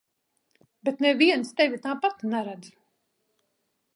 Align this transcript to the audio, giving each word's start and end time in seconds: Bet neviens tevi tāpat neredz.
Bet 0.87 1.03
neviens 1.07 1.51
tevi 1.59 1.79
tāpat 1.85 2.25
neredz. 2.33 2.75